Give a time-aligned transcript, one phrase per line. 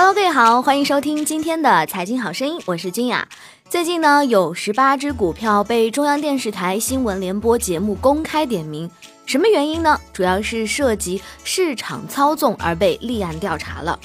[0.00, 3.26] Hello，各位好，欢迎收听今天的财经好声音，我是金雅。
[3.68, 8.88] 最近呢，有十八只股票被中央电视台新闻联播节目公开点名，
[9.26, 9.98] 什么原因呢？
[10.12, 13.98] 主要是涉及市场操纵而被立案调查了。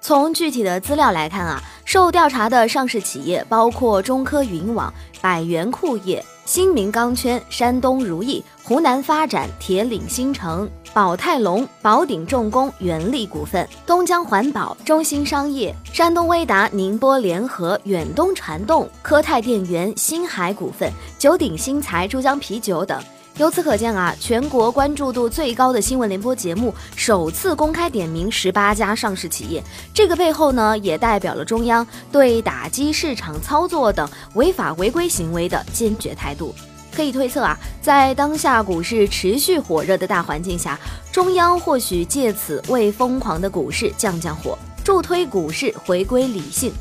[0.00, 6.20] 从具体的资料来看啊，受调查的上市企业包括中科云网、百元库业。
[6.44, 23.00] 新民钢圈、山东如意、湖南发展、铁岭新城、宝泰隆、宝鼎重工、元力股份、东江环保、中兴商业、山东威达、宁波联合、远东传动、科泰电源、新海股份、九鼎新材、珠江啤酒等。
[23.36, 29.62] 由此可见啊，全国关注度最高的新闻联播节目首次公开点名十八家上市企业，
[29.94, 36.52] 这个背后呢，也代表了中央对打击市场操作等违法违规行为的坚决态度。
[36.98, 40.76] 可以推测啊，在当下股市持续火热的大环境下，
[41.12, 46.72] 中央或许借此为疯狂的股市降降火，助推股市回归理性。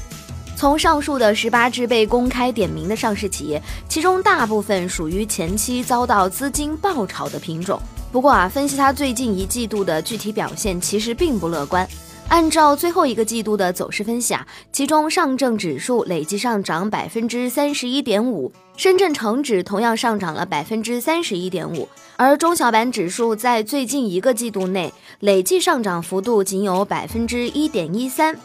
[0.55, 7.79] 从上述的十八只被公开点名的上市企业，其中大部分属于前期遭到资金爆炒的品种。
[8.11, 11.87] 不过啊，分析它最近一季度的具体表现，其实并不乐观。
[12.29, 28.37] 按照最后一个季度的走势分析啊，其中上证指数累计上涨百分之三十一点五，深圳成指同样上涨了百分之三十一点五，而中小板指数在最近一个季度内累计上涨幅度仅有百分之一点一三。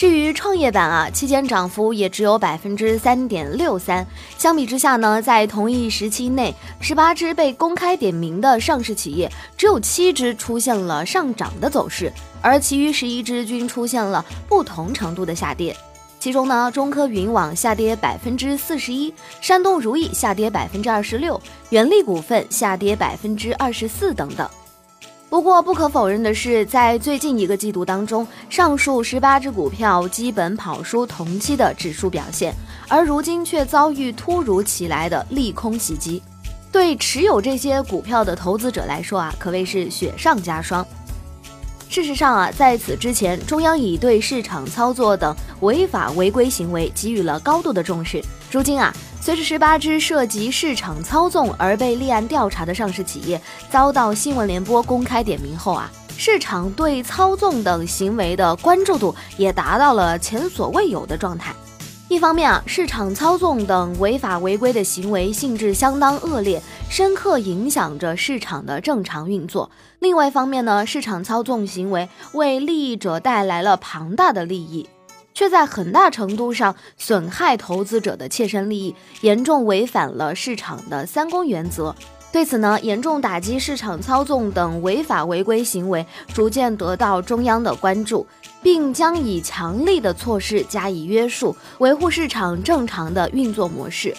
[0.00, 4.06] 至于创业板啊，期间涨幅也只有百分之三点六三。
[4.38, 15.76] 相比之下呢，在同一时期内，十八只被公开点名的上市企业，只有七只出现了上涨的走势，而其余十一只均出现了不同程度的下跌。
[16.18, 24.48] 其中呢，中科云网下跌百分之四十一，山东如意下跌百分之二十六，元力股份下跌百分之二十四等等。
[25.30, 32.52] 不过，不可否认的是，在最近一个季度当中，上述十八只股票基本跑输同期的指数表现，
[32.88, 36.20] 而如今却遭遇突如其来的利空袭击，
[36.72, 40.84] 对持有这些股票的投资者来说啊，可谓是雪上加霜。
[41.90, 48.22] 事实上啊，在此之前，中央已对市场操作等违法违规行为给予了高度的重视。
[48.50, 48.94] 如今啊。
[49.22, 61.54] 随着十八只涉及市场操纵而被立案调查的上市企业遭到新闻联播公开点名后啊，市场对操纵等行为的关注度也达到了前所未有的状态。
[62.10, 74.88] 一方面啊，市场操纵等违法违规的行为性质相当恶劣，深刻影响着市场的正常运作；另外一方面呢，市场操纵行为为利益者带来了庞大的利益。
[75.32, 81.94] 却在很大程度上损害投资者的切身利益，严重违反了市场的三公原则。
[82.32, 88.24] 对此呢，严重打击市场操纵等违法违规行为逐渐得到中央的关注，
[88.62, 94.14] 并将以强力的措施加以约束，维护市场正常的运作模式。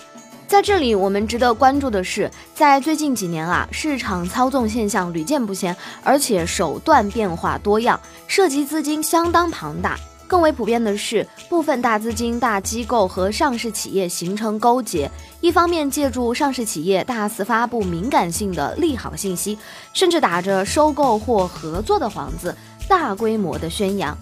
[0.45, 5.73] 在这里，我们值得关注的是，在最近几年啊，市场操纵现象屡见不鲜，
[6.03, 7.97] 而且手段变化多样，
[8.27, 9.97] 涉及资金相当庞大。
[10.31, 15.11] 更为普遍的是，部分大资金、大机构和上市企业形成勾结，
[15.41, 19.57] 一方面借助上市企业大肆发布敏感性的利好信息，
[19.91, 22.55] 甚至打着收购或合作的幌子，
[22.87, 24.15] 大规模的宣扬；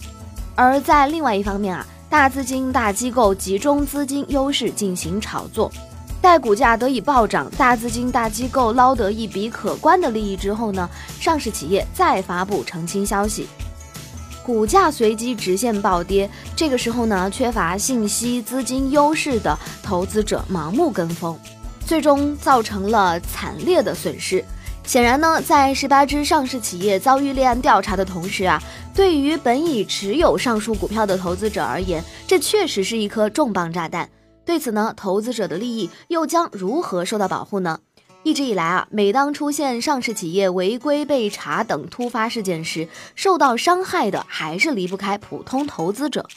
[0.55, 5.71] 而在另外一方面啊，大资金、大机构集中资金优势进行炒作，
[6.19, 10.89] 待股价得以暴涨，大资金、大机构捞得一笔可观的利益之后呢，
[11.19, 13.45] 上市企业再发布澄清消息。
[14.49, 21.37] 股价随即直线暴跌，这个时候呢，缺乏信息、资金优势的投资者盲目跟风，
[21.85, 24.43] 最终造成了惨烈的损失。
[24.83, 28.59] 显然呢，在十八只上市企业遭遇立案调查的同时啊，
[28.91, 34.09] 对于本已持有上述股票的投资者而言，这确实是一颗重磅炸弹。
[34.43, 37.77] 对此呢，投资者的利益又将如何受到保护呢？
[38.23, 46.27] 一直以来啊，每当出现上市企业违规被查等突发事件时，受到伤害的还是离不开普通投资者。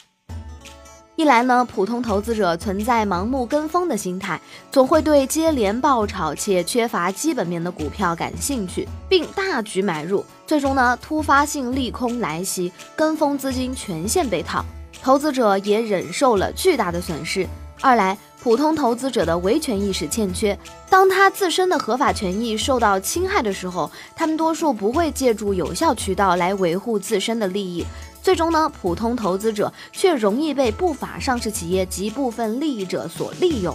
[1.15, 4.39] 一来呢，普通投资者存在盲目跟风的心态，
[4.71, 14.65] 总会对接连爆炒且缺乏基本面的股票感兴趣，并大举买入，最终呢，突发性利空来袭，跟风资金全线被套，
[15.03, 17.47] 投资者也忍受了巨大的损失。
[17.79, 20.59] 二来，普通投资者的维权意识欠缺，
[20.89, 27.85] 当他自身的合法权益受到侵害的时候，他们多数不会借助有效渠道来维护自身的利益。
[28.21, 33.73] 最终呢，普通投资者却容易被不法上市企业及部分利益者所利用。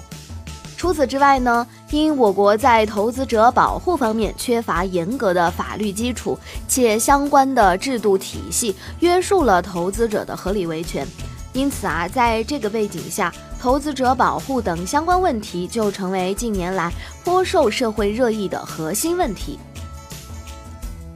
[0.76, 6.38] 除此之外呢，因我国在投资者保护方面缺乏严格的法律基础，
[6.68, 11.08] 且相关的制度体系约束了投资者的合理维权，
[11.54, 16.92] 因此啊，在这个背景下，投资者保护等相关问题就成为近年来
[17.24, 19.58] 颇受社会热议的核心问题。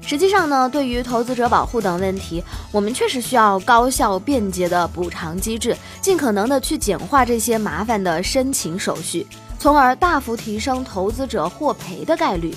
[0.05, 9.27] 实际上呢，对于投资者保护等问题，我们确实需要高效便捷的补偿机制，尽可能的去简化这些麻烦的申请手续，
[9.59, 12.55] 从而大幅提升投资者获赔的概率。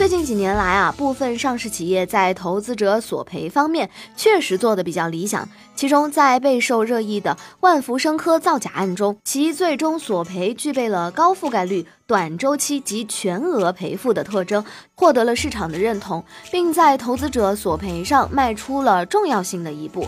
[0.00, 5.46] 最近几年来啊，部分上市企业在投资者索赔方面确实做得比较理想。
[5.74, 14.64] 其中，在备受热议的万福生科造假案中，其最终索赔具备了高覆盖率、短周期及全额赔付的特征，
[14.94, 20.06] 获得了市场的认同，并在投资者索赔上迈出了重要性的一步。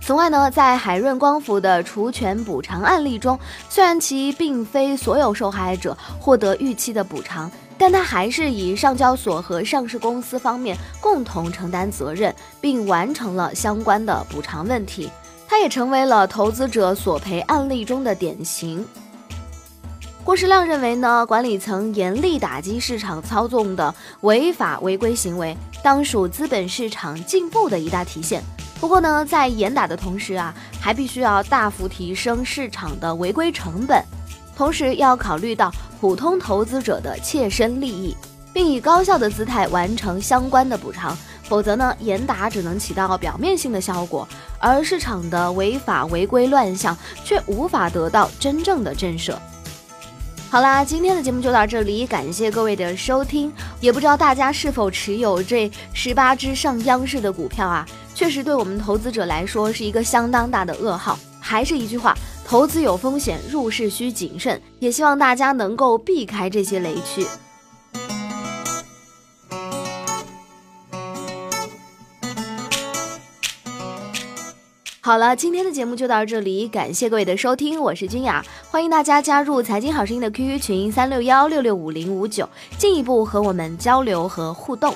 [0.00, 3.38] 此外呢，在海润光伏的除权补偿案例中，
[3.68, 7.50] 虽然其并非所有受害者获得预期的补偿。
[7.78, 15.08] 但他还是以上交所和上市公司方面共同承担责任，并完成了相关的补偿问题。
[15.46, 18.84] 他也成为了投资者索赔案例中的典型。
[20.24, 28.42] 郭世亮认为呢，管理层严厉打击市场操纵的违法违规行为，当属资本市场进步的一大体现。
[28.78, 34.04] 不过呢，在严打的同时啊，还必须要大幅提升市场的违规成本。
[34.58, 38.16] 同时要考虑到普通投资者的切身利益，
[38.52, 44.26] 并以高效的姿态完成相关的补偿，否则呢，严打只能起到表面性的效果，
[44.58, 49.36] 而市场的违法违规乱象却无法得到真正的震慑。
[50.50, 53.52] 好啦，今天的节目就到这里，感谢各位的收听。
[53.80, 57.86] 也不知道大家是否持有这十八只上央视的股票啊？
[58.12, 61.16] 确实对我们投资者来说是一个相当大的噩耗。
[61.40, 62.12] 还是一句话。
[62.48, 64.58] 投资有风险，入市需谨慎。
[64.78, 67.26] 也希望大家能够避开这些雷区。
[75.02, 82.48] 好了，今天的节目就到这里，感谢各位的收听，我是君雅，欢迎大家加入财经好声音的 QQ 群三六幺六六五零五九，
[82.78, 84.94] 进一步和我们交流和互动。